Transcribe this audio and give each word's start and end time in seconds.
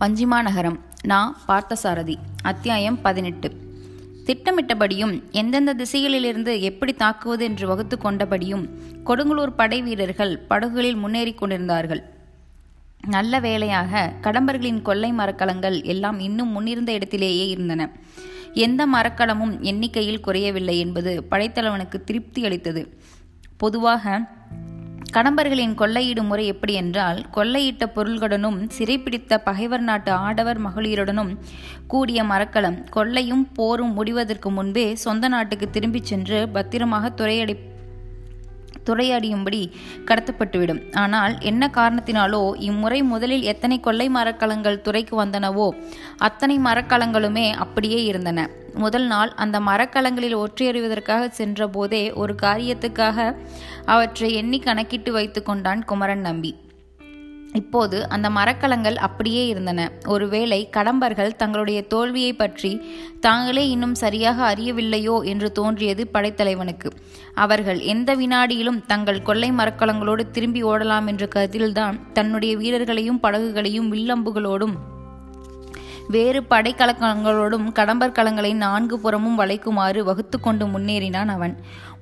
வஞ்சிமா 0.00 0.42
நகரம் 0.42 0.84
நா. 1.02 1.38
பார்த்தசாரதி 1.48 2.14
அத்தியாயம் 2.42 3.00
பதினெட்டு. 3.00 3.52
திட்டமிட்டபடியும் 4.26 5.22
எந்தெந்த 5.30 5.74
திசைகளிலிருந்து 5.74 6.60
எப்படி 6.60 6.92
தாக்குவது 6.92 7.44
என்று 7.44 7.66
வகுத்து 7.66 7.96
கொண்டபடியும் 7.96 8.68
கொடுங்கலூர் 9.06 9.54
படை 9.56 9.82
வீரர்கள் 9.82 10.38
படகுகளில் 10.38 10.96
முன்னேறி 10.96 11.34
கொண்டிருந்தார்கள். 11.34 12.02
நல்ல 13.06 13.40
வேளையாக 13.40 14.12
கடம்பர்களின் 14.22 14.82
கொள்ளை 14.82 15.12
மரக்கலங்கள் 15.12 15.82
எல்லாம் 15.82 16.20
இன்னும் 16.20 16.48
முன்னிருந்த 16.48 16.92
இடத்திலேயே 16.92 17.48
இருந்தன. 17.48 17.90
எந்த 18.52 18.86
மரக்கலமும் 18.86 19.60
எண்ணிக்கையில் 19.60 20.20
குறையவில்லை 20.20 20.78
என்பது 20.78 21.24
படைத்தலைவனுக்கு 21.30 22.04
திருப்தி 22.04 22.44
அளித்தது. 22.44 22.98
பொதுவாக 23.56 24.20
கடம்பர்களின் 25.12 25.74
கொள்ளையிடும் 25.74 26.26
முறை 26.26 26.46
எப்படி 26.46 26.72
என்றால் 26.72 27.24
கொள்ளையிட்ட 27.34 27.84
பொருள்களுடனும் 27.94 28.58
சிறைப்பிடித்த 28.78 29.38
பகைவர் 29.44 29.80
நாட்டு 29.80 30.12
ஆடவர் 30.12 30.60
மகளிருடனும் 30.60 31.32
கூடிய 31.86 32.24
மரக்கலம். 32.24 32.78
கொள்ளையும் 32.90 33.52
போரும் 33.52 33.92
முடிவதற்கு 33.92 34.50
முன்பே 34.50 34.94
சொந்த 34.94 35.28
நாட்டுக்கு 35.28 35.70
திரும்பிச் 35.70 36.04
சென்று 36.04 36.48
பத்திரமாக 36.48 37.10
துறையடி 37.10 37.56
துறையடியும்படி 38.86 39.62
கடத்தப்பட்டுவிடும். 40.08 40.82
ஆனால் 40.94 41.34
என்ன 41.40 41.70
காரணத்தினாலோ 41.74 42.42
இம்முறை 42.68 43.02
முதலில் 43.02 43.42
எத்தனை 43.42 43.80
கொள்ளை 43.80 44.08
மரக்கலங்கள் 44.08 44.80
துறைக்கு 44.80 45.24
வந்தனவோ 45.24 45.68
அத்தனை 46.18 46.58
மரக்கலங்களுமே 46.58 47.46
அப்படியே 47.64 48.04
இருந்தன. 48.04 48.48
முதல் 48.74 49.06
நாள் 49.06 49.30
அந்த 49.34 49.56
மரக்கலங்களில் 49.60 50.40
ஒற்றையறிவதற்காக 50.44 51.28
சென்ற 51.28 51.68
போதே 51.68 52.12
ஒரு 52.12 52.34
காரியத்துக்காக 52.42 53.34
அவற்றை 53.84 54.34
எண்ணி 54.34 54.58
கணக்கிட்டு 54.60 55.12
வைத்து 55.12 55.42
கொண்டான் 55.42 55.84
குமரன் 55.84 56.20
நம்பி. 56.20 56.52
இப்போது 57.56 57.98
அந்த 58.08 58.28
மரக்கலங்கள் 58.30 58.96
அப்படியே 59.06 59.42
இருந்தன. 59.46 59.88
ஒருவேளை 60.06 60.58
கடம்பர்கள் 60.76 61.36
தங்களுடைய 61.36 61.80
தோல்வியை 61.86 62.32
பற்றி 62.32 62.72
தாங்களே 63.20 63.64
இன்னும் 63.68 63.94
சரியாக 63.94 64.38
அறியவில்லையோ 64.52 65.16
என்று 65.24 65.50
தோன்றியது 65.52 66.04
படைத்தலைவனுக்கு. 66.14 66.90
அவர்கள் 67.34 67.80
எந்த 67.92 68.10
வினாடியிலும் 68.16 68.82
தங்கள் 68.86 69.26
கொள்ளை 69.28 69.50
மரக்கலங்களோடு 69.52 70.24
திரும்பி 70.30 70.62
ஓடலாம் 70.64 71.06
என்ற 71.06 71.26
கருத்தில்தான் 71.34 71.96
தன்னுடைய 72.12 72.52
வீரர்களையும் 72.56 73.22
படகுகளையும் 73.22 73.90
வில்லம்புகளோடும் 73.92 74.76
வேறு 76.14 76.40
படைக்கலங்களோடும் 76.50 77.64
கடம்பர் 77.78 78.16
கலங்களை 78.18 78.50
நான்கு 78.54 78.96
புறமும் 78.98 79.38
வளைக்குமாறு 79.38 80.00
வகுத்து 80.08 80.36
கொண்டு 80.40 80.64
முன்னேறினான் 80.66 81.32
அவன். 81.36 81.54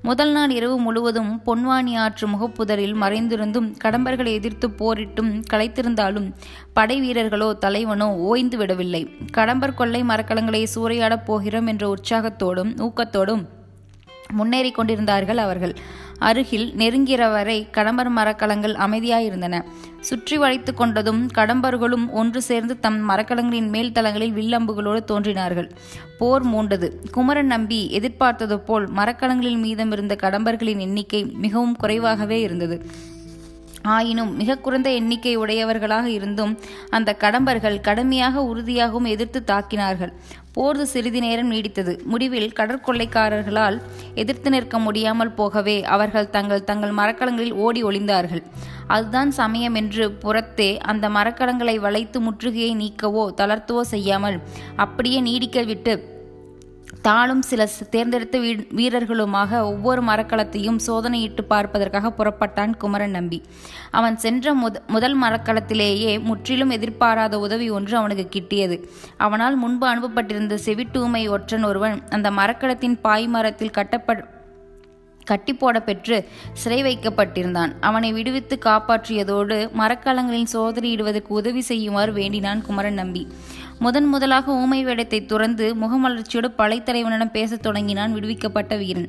முதல் 0.06 0.32
நாள் 0.32 0.50
இரவு 0.50 0.78
முழுவதும் 0.78 1.30
பொன்வானி 1.46 1.92
ஆற்று 1.96 2.26
முகப்புதரில் 2.28 2.96
மறைந்திருந்தும் 3.02 3.68
கடம்பர்களை 3.84 4.32
எதிர்த்து 4.38 4.68
போரிட்டும் 4.80 5.30
களைத்திருந்தாலும் 5.52 6.26
படை 6.72 7.00
வீரர்களோ 7.00 7.48
தலைவனோ 7.60 8.08
ஓய்ந்து 8.28 8.56
விடவில்லை. 8.56 9.02
கடம்பர் 9.32 9.74
கொள்ளை 9.74 10.02
மரக்கலங்களை 10.02 10.62
சூறையாடப் 10.74 11.24
போகிறோம் 11.24 11.66
என்ற 11.66 11.94
உற்சாகத்தோடும் 11.94 12.72
ஊக்கத்தோடும் 12.86 13.44
முன்னேறி 14.32 14.70
கொண்டிருந்தார்கள் 14.70 15.38
அவர்கள். 15.38 15.74
அருகில் 16.18 16.74
நெருங்கிற 16.76 17.30
வரை 17.30 17.68
கடம்பர் 17.72 18.08
மரக்கலங்கள் 18.08 18.74
அமைதியாயிருந்தன. 18.74 19.64
சுற்றி 20.00 20.36
வளைத்து 20.38 20.74
கொண்டதும் 20.78 21.28
கடம்பர்களும் 21.34 22.10
ஒன்று 22.10 22.42
சேர்ந்து 22.42 22.80
தம் 22.80 23.10
மரக்கலங்களின் 23.10 23.68
மேல் 23.68 23.92
தளங்களில் 23.92 24.32
வில்லம்புகளோடு 24.32 25.04
தோன்றினார்கள். 25.04 25.70
போர் 26.18 26.46
மூண்டது. 26.46 26.90
குமரன் 27.10 27.46
நம்பி 27.46 27.90
எதிர்பார்த்தது 27.90 28.60
போல் 28.60 28.88
மரக்கலங்களில் 28.88 29.62
மீதமிருந்த 29.64 30.16
கடம்பர்களின் 30.22 30.78
எண்ணிக்கை 30.78 31.24
மிகவும் 31.24 31.76
குறைவாகவே 31.76 32.40
இருந்தது. 32.40 32.86
ஆயினும் 33.84 34.36
மிக 34.36 34.56
குறைந்த 34.56 34.90
எண்ணிக்கை 34.90 35.36
உடையவர்களாக 35.36 36.08
இருந்தும் 36.08 36.58
அந்த 36.90 37.16
கடம்பர்கள் 37.22 37.80
கடுமையாக 37.80 38.42
உறுதியாகவும் 38.42 39.04
எதிர்த்து 39.04 39.40
தாக்கினார்கள். 39.46 40.12
போர்து 40.52 40.86
சிறிது 40.86 41.20
நேரம் 41.20 41.50
நீடித்தது. 41.52 42.04
முடிவில் 42.04 42.54
கடற்கொள்ளைக்காரர்களால் 42.58 43.82
எதிர்த்து 44.14 44.50
நிற்க 44.50 44.78
முடியாமல் 44.78 45.32
போகவே 45.32 45.82
அவர்கள் 45.82 46.30
தங்கள் 46.30 46.64
தங்கள் 46.64 46.90
மரக்கலங்களில் 46.90 47.52
ஓடி 47.52 47.82
ஒளிந்தார்கள். 47.84 48.42
அதுதான் 48.86 49.30
சமயம் 49.30 49.74
என்று 49.74 50.10
புறத்தே 50.10 50.78
அந்த 50.78 51.08
மரக்கலங்களை 51.08 51.80
வளைத்து 51.80 52.20
முற்றுகையை 52.20 52.72
நீக்கவோ 52.82 53.26
தளர்த்தவோ 53.40 53.80
செய்யாமல் 53.80 54.40
அப்படியே 54.76 55.20
நீடிக்க 55.20 55.62
விட்டு 55.62 56.13
தாளும் 57.06 57.42
சில 57.48 57.62
தேர்ந்தெடுத்த 57.94 58.36
வீரர்களுமாக 58.78 59.58
ஒவ்வொரு 59.70 60.02
மரக்கலத்தையும் 60.02 60.78
சோதனையிட்டு 60.86 61.42
பார்ப்பதற்காக 61.52 62.12
புறப்பட்டான் 62.18 62.72
குமரன் 62.82 63.14
நம்பி. 63.16 63.38
அவன் 63.98 64.16
சென்ற 64.24 64.54
முத 64.62 64.82
முதல் 64.86 65.16
மரக்கலத்திலேயே 65.22 66.12
முற்றிலும் 66.28 66.74
எதிர்பாராத 66.76 67.40
உதவி 67.46 67.66
ஒன்று 67.70 67.96
அவனுக்கு 67.96 68.26
கிட்டியது. 68.36 68.78
அவனால் 69.26 69.56
முன்பு 69.64 69.86
அனுப்பப்பட்டிருந்த 69.92 70.58
செவிட்டூமை 70.66 71.24
ஒற்றன் 71.36 71.66
ஒருவன் 71.70 71.98
அந்த 72.10 72.30
மரக்கலத்தின் 72.30 72.96
பாய்மரத்தில் 73.04 73.76
கட்டப்ப 73.80 74.16
கட்டி 75.28 75.52
போட 75.54 75.76
பெற்று 75.80 76.16
சிறை 76.62 76.80
வைக்கப்பட்டிருந்தான். 76.86 77.70
அவனை 77.88 78.08
விடுவித்து 78.12 78.56
காப்பாற்றியதோடு 78.64 79.56
மரக்கலங்களில் 79.80 80.50
சோதனையிடுவதற்கு 80.52 81.38
உதவி 81.40 81.62
செய்யுமாறு 81.70 82.12
வேண்டினான் 82.12 82.60
குமரன் 82.66 83.00
நம்பி. 83.02 83.22
முதன் 83.84 84.06
முதலாக 84.12 84.52
ஊமை 84.62 84.78
வேடத்தை 84.84 85.18
துறந்து 85.30 85.64
முகமலர்ச்சியோடு 85.82 86.48
பழைத்தலைவனிடம் 86.58 87.32
பேசத் 87.36 87.62
தொடங்கினான் 87.62 88.12
விடுவிக்கப்பட்ட 88.16 88.76
வீரன். 88.82 89.08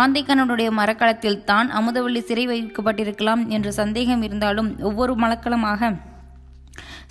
ஆந்தைக்கண்ணனுடைய 0.00 0.68
மரக்களத்தில் 0.80 1.40
தான் 1.44 1.68
அமுதவள்ளி 1.78 2.20
சிறை 2.28 2.44
வைக்கப்பட்டிருக்கலாம் 2.52 3.42
என்ற 3.46 3.70
சந்தேகம் 3.80 4.22
இருந்தாலும் 4.22 4.68
ஒவ்வொரு 4.80 5.14
மலக்களமாக 5.14 5.90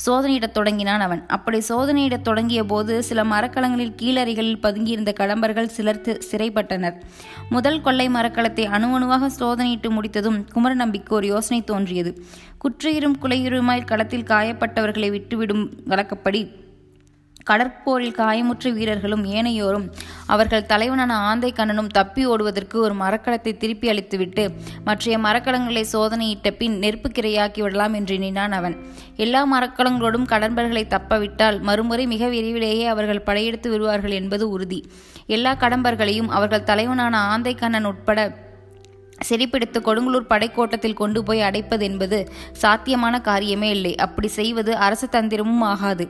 சோதனையிடத் 0.06 0.56
தொடங்கினான் 0.58 1.04
அவன். 1.08 1.24
அப்படி 1.36 1.60
சோதனையிடத் 1.70 2.26
தொடங்கிய 2.30 2.62
போது 2.72 2.94
சில 3.10 3.24
மரக்கலங்களில் 3.24 3.94
கீழறைகளில் 4.02 4.64
பதுங்கியிருந்த 4.64 5.12
கடம்பர்கள் 5.20 5.74
சிலர் 5.76 6.02
சிறைப்பட்டனர். 6.32 6.96
முதல் 7.50 7.82
கொள்ளை 7.82 8.08
மரக்கலத்தை 8.10 8.66
அணு 8.78 8.90
அணுவாக 8.96 9.32
சோதனையிட்டு 9.42 9.92
முடித்ததும் 9.98 10.40
குமரநம்பிக்கு 10.56 11.14
ஒரு 11.20 11.28
யோசனை 11.28 11.62
தோன்றியது. 11.64 12.14
குற்றையரும் 12.64 13.20
குலையுருமாய் 13.22 13.88
களத்தில் 13.92 14.30
காயப்பட்டவர்களை 14.34 15.12
விட்டுவிடும் 15.18 15.66
வழக்கப்படி 15.86 16.44
கடற்போரில் 17.50 18.18
காயமுற்ற 18.18 18.72
வீரர்களும் 18.74 19.24
ஏனையோரும் 19.24 19.86
அவர்கள் 20.28 20.66
தலைவனான 20.66 21.16
ஆந்தை 21.16 21.52
கண்ணனும் 21.52 21.88
தப்பி 21.88 22.26
ஓடுவதற்கு 22.26 22.80
ஒரு 22.80 22.94
மரக்கலத்தை 22.94 23.58
திருப்பி 23.58 23.90
அளித்துவிட்டு 23.90 24.52
மற்றைய 24.84 25.20
மரக்கலங்களை 25.20 25.84
சோதனையிட்ட 25.94 26.52
பின் 26.52 26.78
நெருப்பு 26.78 27.10
கிரையாக்கி 27.10 27.62
விடலாம் 27.62 27.94
என்று 27.94 28.14
எண்ணினான் 28.14 28.52
அவன். 28.52 28.76
எல்லா 29.16 29.42
மரக்கலங்களோடும் 29.54 30.30
கடம்பர்களை 30.30 30.84
தப்பவிட்டால் 30.88 31.62
மறுமுறை 31.62 32.08
மிக 32.08 32.28
விரைவிலேயே 32.28 32.86
அவர்கள் 32.86 33.22
படையெடுத்து 33.22 33.70
விடுவார்கள் 33.70 34.12
என்பது 34.12 34.50
உறுதி. 34.50 34.80
எல்லா 35.28 35.54
கடம்பர்களையும் 35.56 36.28
அவர்கள் 36.28 36.64
தலைவனான 36.64 37.18
ஆந்தை 37.18 37.56
கண்ணன் 37.56 37.86
உட்பட 37.86 38.50
சிறைப்பிடித்து 39.28 39.80
கொடுங்கலூர் 39.88 40.30
படைக்கோட்டத்தில் 40.30 40.98
கொண்டு 41.02 41.20
போய் 41.24 41.42
அடைப்பது 41.42 41.84
என்பது 41.90 42.20
சாத்தியமான 42.64 43.16
காரியமே 43.30 43.70
இல்லை. 43.78 43.94
அப்படி 44.06 44.30
செய்வது 44.38 44.72
அரசு 44.86 45.08
தந்திரமும் 45.12 45.66
ஆகாது. 45.72 46.06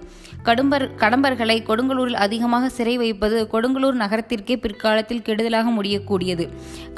கடும்பர் 0.47 0.85
கடம்பர்களை 1.03 1.57
கொடுங்கலூரில் 1.69 2.21
அதிகமாக 2.25 2.69
சிறை 2.77 2.95
வைப்பது 2.97 3.39
கொடுங்கலூர் 3.53 3.97
நகரத்திற்கே 4.03 4.57
பிற்காலத்தில் 4.65 5.25
கெடுதலாக 5.29 5.69
முடியக்கூடியது. 5.77 6.47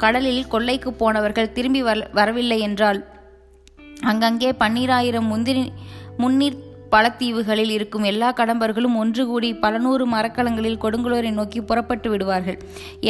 கடலில் 0.04 0.50
கொள்ளைக்கு 0.54 0.92
போனவர்கள் 1.02 1.54
திரும்பி 1.58 1.82
வரவில்லை 2.20 2.60
என்றால் 2.68 3.00
அங்கங்கே 4.12 4.52
பன்னீராயிரம் 4.62 5.28
முந்திரி 5.32 5.64
முன்னீர் 6.22 6.56
பலத்தீவுகளில் 6.94 7.72
இருக்கும் 7.76 8.08
எல்லா 8.10 8.28
கடம்பர்களும் 8.40 8.96
ஒன்று 9.02 9.22
கூடி 9.30 9.50
பல 9.62 9.78
நூறு 9.84 10.04
மரக்கலங்களில் 10.14 10.80
கொடுங்குளோரை 10.84 11.30
நோக்கி 11.38 11.60
புறப்பட்டு 11.70 12.08
விடுவார்கள். 12.12 12.58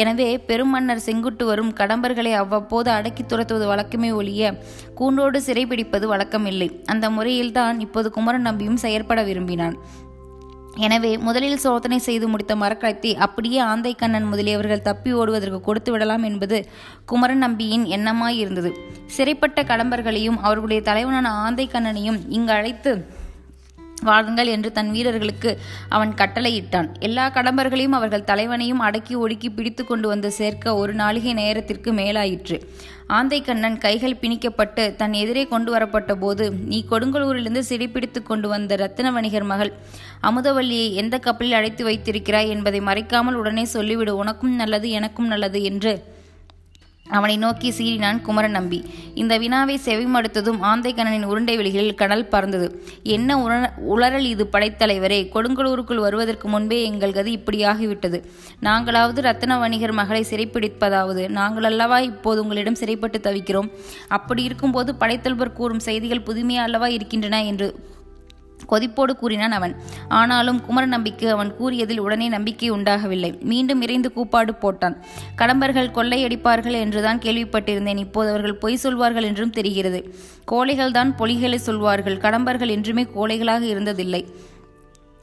எனவே 0.01 0.29
பெருமன்னர் 0.49 1.05
செங்குட்டு 1.07 1.45
வரும் 1.51 1.73
கடம்பர்களை 1.79 2.31
அவ்வப்போது 2.43 2.89
அடக்கி 2.97 3.25
துரத்துவது 3.25 3.67
வழக்கமே 3.71 4.09
ஒழிய 4.19 4.53
கூண்டோடு 4.99 5.39
சிறைபிடிப்பது 5.47 6.07
வழக்கமில்லை. 6.13 6.69
அந்த 6.93 7.05
முறையில்தான் 7.17 7.77
இப்போது 7.85 8.09
குமரன் 8.17 8.47
நம்பியும் 8.49 8.81
செயற்பட 8.85 9.21
விரும்பினான். 9.29 9.77
எனவே 10.85 11.11
முதலில் 11.25 11.61
சோதனை 11.65 11.97
செய்து 12.05 12.25
முடித்த 12.31 12.53
மரக்கலத்தை 12.61 13.11
அப்படியே 13.25 13.59
ஆந்தைக்கண்ணன் 13.71 14.25
முதலியவர்கள் 14.31 14.85
தப்பி 14.87 15.11
ஓடுவதற்கு 15.19 15.59
கொடுத்து 15.67 15.91
விடலாம் 15.93 16.25
என்பது 16.29 16.57
குமரன் 17.11 17.43
நம்பியின் 17.45 17.85
எண்ணமாயிருந்தது. 17.97 18.71
சிறைப்பட்ட 19.17 19.61
கடம்பர்களையும் 19.71 20.41
அவர்களுடைய 20.45 20.81
தலைவனான 20.89 21.29
ஆந்தைக்கண்ணனையும் 21.45 22.19
இங்கு 22.37 22.53
அழைத்து 22.57 22.93
வாருங்கள் 24.09 24.49
என்று 24.55 24.69
தன் 24.77 24.91
வீரர்களுக்கு 24.95 25.51
அவன் 25.95 26.11
கட்டளையிட்டான். 26.21 26.89
எல்லா 27.07 27.25
கடம்பர்களையும் 27.37 27.97
அவர்கள் 27.99 28.27
தலைவனையும் 28.31 28.83
அடக்கி 28.87 29.15
ஒடுக்கி 29.23 29.49
பிடித்து 29.57 29.85
கொண்டு 29.85 30.07
வந்து 30.13 30.31
சேர்க்க 30.39 30.75
ஒரு 30.81 30.93
நாளிகை 31.03 31.33
நேரத்திற்கு 31.41 31.91
மேலாயிற்று. 32.01 32.59
ஆந்தை 33.17 33.39
கண்ணன் 33.41 33.77
கைகள் 33.77 34.19
பிணிக்கப்பட்டு 34.21 34.83
தன் 35.01 35.15
எதிரே 35.23 35.43
கொண்டு 35.51 35.69
வரப்பட்ட 35.71 36.11
போது 36.23 36.45
நீ 36.71 36.77
கொடுங்கலூரிலிருந்து 36.91 37.61
சிறைப்பிடித்து 37.69 38.19
கொண்டு 38.23 38.47
வந்த 38.53 38.75
ரத்தின 38.81 39.11
வணிகர் 39.17 39.47
மகள் 39.51 39.71
அமுதவல்லியை 40.29 40.87
எந்த 41.01 41.15
கப்பலில் 41.25 41.57
அழைத்து 41.59 41.83
வைத்திருக்கிறாய் 41.89 42.51
என்பதை 42.55 42.81
மறைக்காமல் 42.89 43.39
உடனே 43.41 43.65
சொல்லிவிடு. 43.73 44.13
உனக்கும் 44.23 44.55
நல்லது 44.61 44.89
எனக்கும் 44.99 45.31
நல்லது 45.33 45.61
என்று 45.71 45.93
அவனை 47.09 47.37
நோக்கி 47.37 47.69
சீறினான் 47.69 48.21
குமரன் 48.21 48.51
நம்பி. 48.51 48.85
இந்த 49.13 49.37
வினாவை 49.37 49.79
செவிமடுத்ததும் 49.85 50.59
ஆந்தைக்கண்ணனின் 50.61 51.23
உருண்டை 51.23 51.57
வெளிகளில் 51.57 51.95
கடல் 51.95 52.27
பறந்தது. 52.27 52.83
என்ன 53.03 53.37
உண 53.39 53.73
உளறல் 53.89 54.23
இது 54.23 54.49
படைத்தலைவரே 54.51 55.19
கொடுங்கலூருக்குள் 55.33 55.95
வருவதற்கு 55.95 56.47
முன்பே 56.47 56.83
எங்கள் 56.83 57.11
கதி 57.11 57.37
இப்படியாகிவிட்டது. 57.37 58.23
நாங்களாவது 58.61 59.21
ரத்ன 59.21 59.59
வணிகர் 59.59 59.91
மகளை 59.91 60.25
சிறைப்பிடிப்பதாவது. 60.29 61.29
நாங்கள் 61.29 61.63
அல்லவா 61.63 61.99
இப்போது 61.99 62.41
உங்களிடம் 62.41 62.75
சிறைப்பட்டு 62.75 63.19
தவிக்கிறோம்? 63.19 63.71
அப்படி 64.07 64.43
இருக்கும்போது 64.43 64.95
படைத்தல்வர் 64.95 65.53
கூறும் 65.53 65.79
செய்திகள் 65.79 66.25
புதுமையா 66.25 66.63
அல்லவா 66.67 66.87
இருக்கின்றன? 66.87 67.45
என்று 67.45 67.93
கொதிப்போடு 68.69 69.15
கூறினான் 69.15 69.51
அவன். 69.51 69.75
ஆனாலும் 70.07 70.61
குமர 70.61 70.85
நம்பிக்கு 70.85 71.31
அவன் 71.31 71.55
கூறியதில் 71.55 71.99
உடனே 71.99 72.27
நம்பிக்கை 72.27 72.69
உண்டாகவில்லை. 72.69 73.37
மீண்டும் 73.41 73.81
இறைந்து 73.81 74.13
கூப்பாடு 74.13 74.53
போட்டான். 74.61 74.97
கடம்பர்கள் 75.37 75.91
கொள்ளையடிப்பார்கள் 75.91 76.71
என்றுதான் 76.71 77.19
கேள்விப்பட்டிருந்தேன். 77.19 77.97
இப்போது 77.97 78.29
அவர்கள் 78.29 78.55
பொய் 78.55 78.75
சொல்வார்கள் 78.75 79.23
என்றும் 79.23 79.49
தெரிகிறது. 79.49 80.15
கோழைகள்தான் 80.51 81.13
பொலிகளை 81.19 81.55
சொல்வார்கள். 81.55 82.17
கடம்பர்கள் 82.17 82.69
என்றுமே 82.69 83.03
கோழைகளாக 83.03 83.65
இருந்ததில்லை. 83.65 84.25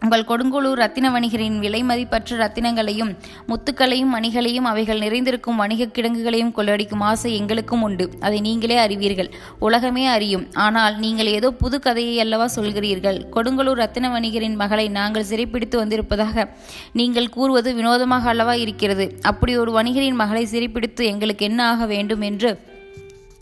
உங்கள் 0.03 0.23
கொடுங்கோளூர் 0.23 0.73
ரத்தின 0.73 1.11
வணிகரின் 1.11 1.59
விலை 1.59 1.83
மதிப்பற்ற 1.83 2.37
ரத்தினங்களையும் 2.37 3.17
முத்துக்களையும் 3.49 4.09
மணிகளையும் 4.09 4.65
அவைகள் 4.65 4.99
நிறைந்திருக்கும் 4.99 5.57
வணிகக் 5.57 5.93
கிடங்குகளையும் 5.95 6.53
கொள்ளடிக்கும் 6.53 7.01
ஆசை 7.01 7.37
எங்களுக்கும் 7.37 7.83
உண்டு. 7.83 8.11
அதை 8.21 8.41
நீங்களே 8.41 8.77
அறிவீர்கள். 8.77 9.31
உலகமே 9.59 10.07
அறியும். 10.07 10.47
ஆனால் 10.55 10.99
நீங்கள் 10.99 11.27
ஏதோ 11.27 11.51
புது 11.51 11.81
கதையை 11.81 12.21
அல்லவா 12.21 12.49
சொல்கிறீர்கள். 12.57 13.25
கொடுங்கோளூர் 13.37 13.73
ரத்தின 13.73 14.09
வணிகரின் 14.09 14.55
மகளை 14.55 14.89
நாங்கள் 14.89 15.25
சிறைப்பிடித்து 15.25 15.79
வந்திருப்பதாக 15.79 16.49
நீங்கள் 16.93 17.29
கூறுவது 17.29 17.75
வினோதமாக 17.75 18.29
அல்லவா 18.29 18.55
இருக்கிறது. 18.55 19.19
அப்படி 19.23 19.57
ஒரு 19.57 19.83
வணிகரின் 19.83 20.15
மகளை 20.15 20.45
சிறைப்பிடித்து 20.45 21.07
எங்களுக்கு 21.07 21.45
என்ன 21.45 21.69
ஆக 21.69 21.87
வேண்டும் 21.87 22.21
என்று 22.21 22.71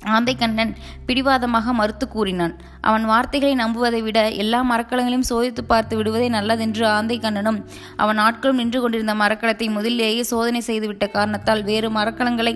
ஆந்தைக்கண்ணன் 0.07 0.73
பிடிவாதமாக 1.07 1.73
மறுத்து 1.73 2.09
கூறினான். 2.09 2.55
அவன் 2.81 3.05
வார்த்தைகளை 3.05 3.55
நம்புவதை 3.65 4.03
விட 4.03 4.31
எல்லா 4.31 4.61
மரக்கலங்களையும் 4.71 5.29
சோதித்து 5.31 5.63
பார்த்து 5.67 5.97
விடுவதே 5.97 6.29
நல்லதென்று 6.29 6.87
ஆந்தைக்கண்ணனும் 6.87 7.61
அவன் 7.97 8.17
ஆட்களும் 8.17 8.61
நின்று 8.63 8.81
கொண்டிருந்த 8.81 9.15
மரக்கலத்தை 9.15 9.69
முதலிலேயே 9.71 10.23
சோதனை 10.23 10.63
செய்துவிட்ட 10.67 11.09
காரணத்தால் 11.11 11.63
வேறு 11.63 11.91
மரக்கலங்களை 11.91 12.55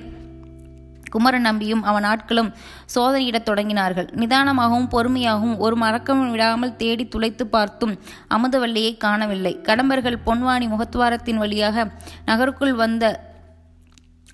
குமரன் 1.11 1.46
நம்பியும் 1.46 1.82
அவன் 1.82 2.05
ஆட்களும் 2.05 2.49
சோதனையிடத் 2.94 3.47
தொடங்கினார்கள். 3.49 4.08
நிதானமாகவும் 4.20 4.88
பொறுமையாகவும் 4.94 5.58
ஒரு 5.58 5.76
மறக்கம் 5.76 6.31
விடாமல் 6.31 6.76
தேடி 6.76 7.05
துளைத்து 7.06 7.44
பார்த்தும் 7.47 7.94
அமுதவல்லியை 8.37 8.97
காணவில்லை. 8.97 9.52
கடம்பர்கள் 9.62 10.25
பொன்வாணி 10.26 10.69
முகத்துவாரத்தின் 10.73 11.40
வழியாக 11.44 11.87
நகருக்குள் 12.26 12.75
வந்த 12.75 13.33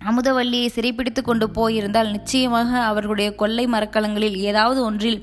அமுதவல்லியை 0.09 0.69
சிறைப்பிடித்து 0.75 1.23
கொண்டு 1.23 1.47
போயிருந்தால் 1.51 2.11
நிச்சயமாக 2.11 2.71
அவர்களுடைய 2.91 3.31
கொள்ளை 3.35 3.65
மரக்கலங்களில் 3.67 4.37
ஏதாவது 4.51 4.81
ஒன்றில் 4.85 5.19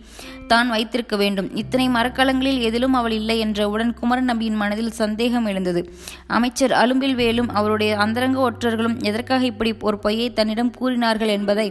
தான் 0.47 0.69
வைத்திருக்க 0.69 1.15
வேண்டும். 1.15 1.47
இத்தனை 1.55 1.85
மரக்கலங்களில் 1.89 2.59
எதிலும் 2.67 2.93
அவள் 2.93 3.11
இல்லை 3.11 3.37
என்றவுடன் 3.39 3.93
குமரன் 3.93 4.29
நம்பியின் 4.31 4.59
மனதில் 4.61 4.93
சந்தேகம் 4.99 5.45
எழுந்தது. 5.45 5.81
அமைச்சர் 6.27 6.73
அலும்பில் 6.81 7.15
வேலும் 7.15 7.49
அவருடைய 7.49 7.97
அந்தரங்க 7.97 8.39
ஒற்றர்களும் 8.49 8.97
எதற்காக 9.01 9.45
இப்படி 9.45 9.73
ஒரு 9.89 9.99
பொய்யை 9.99 10.33
தன்னிடம் 10.33 10.71
கூறினார்கள் 10.71 11.33
என்பதை 11.37 11.67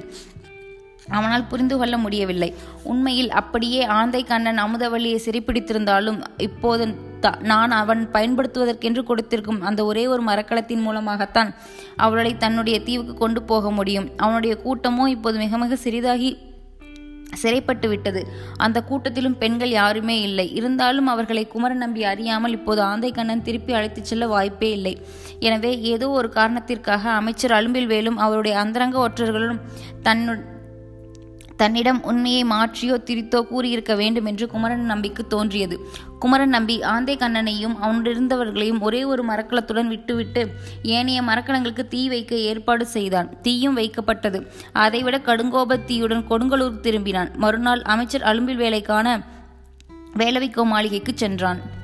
அவனால் 1.09 1.49
புரிந்து 1.51 1.77
கொள்ள 1.79 1.97
முடியவில்லை. 1.97 2.51
உண்மையில் 2.83 3.31
அப்படியே 3.31 3.83
ஆந்தை 3.99 4.23
கண்ணன் 4.25 4.63
அமுதவல்லியை 4.65 5.19
சிறைப்பிடித்திருந்தாலும் 5.27 6.21
இப்போது 6.37 6.87
நான் 7.51 7.73
அவன் 7.81 8.03
பயன்படுத்துவதற்கென்று 8.13 9.03
கொடுத்திருக்கும் 9.03 9.63
அந்த 9.69 9.81
ஒரே 9.85 10.07
ஒரு 10.07 10.23
மரக்கலத்தின் 10.23 10.83
மூலமாகத்தான் 10.87 11.51
அவளை 11.97 12.33
தன்னுடைய 12.37 12.77
தீவுக்கு 12.81 13.15
கொண்டு 13.15 13.43
போக 13.43 13.71
முடியும். 13.71 14.11
அவனுடைய 14.17 14.57
கூட்டமோ 14.65 15.07
இப்போது 15.15 15.39
மிக 15.45 15.59
மிக 15.59 15.79
சிறிதாகி 15.85 16.31
சிறைப்பட்டு 17.33 17.89
விட்டது. 17.89 18.21
அந்த 18.65 18.79
கூட்டத்திலும் 18.91 19.39
பெண்கள் 19.41 19.71
யாருமே 19.71 20.17
இல்லை. 20.21 20.47
இருந்தாலும் 20.59 21.09
அவர்களை 21.13 21.45
குமரன் 21.47 21.83
நம்பி 21.85 22.05
அறியாமல் 22.05 22.55
இப்போது 22.59 22.81
ஆந்தை 22.83 23.11
கண்ணன் 23.13 23.43
திருப்பி 23.43 23.73
அழைத்துச் 23.73 24.11
செல்ல 24.11 24.27
வாய்ப்பே 24.27 24.71
இல்லை. 24.71 24.95
எனவே 25.41 25.73
ஏதோ 25.93 26.09
ஒரு 26.09 26.29
காரணத்திற்காக 26.29 27.11
அமைச்சர் 27.11 27.57
அலும்பில் 27.59 27.91
வேலும் 27.95 28.21
அவருடைய 28.27 28.59
அந்தரங்க 28.59 28.99
ஒற்றர்களும் 29.09 29.61
தன்னு 30.03 30.35
தன்னிடம் 31.57 32.03
உண்மையை 32.03 32.45
மாற்றியோ 32.45 32.97
திரித்தோ 32.99 33.43
கூறியிருக்க 33.43 33.97
வேண்டும் 33.97 34.25
என்று 34.25 34.49
குமரன் 34.49 34.85
நம்பிக்கு 34.85 35.27
தோன்றியது. 35.27 35.89
குமரன் 36.19 36.49
நம்பி 36.49 36.83
ஆந்தை 36.83 37.17
கண்ணனையும் 37.17 37.77
அவனிருந்தவர்களையும் 37.83 38.79
ஒரே 38.79 39.05
ஒரு 39.05 39.25
மரக்கலத்துடன் 39.25 39.87
விட்டுவிட்டு 39.87 40.49
ஏனைய 40.83 41.23
மரக்கலங்களுக்கு 41.23 41.89
தீ 41.89 42.09
வைக்க 42.09 42.35
ஏற்பாடு 42.37 42.87
செய்தான். 42.87 43.41
தீயும் 43.41 43.77
வைக்கப்பட்டது. 43.77 44.47
அதைவிட 44.73 45.19
கடுங்கோப 45.19 45.79
தீயுடன் 45.87 46.25
கொடுங்கலூர் 46.31 46.83
திரும்பினான். 46.83 47.33
மறுநாள் 47.35 47.83
அமைச்சர் 47.83 48.23
அலும்பில் 48.23 48.55
வேலைக்கான 48.55 49.21
வேலவிக்கோ 50.17 50.65
மாளிகைக்கு 50.65 51.13
சென்றான். 51.15 51.76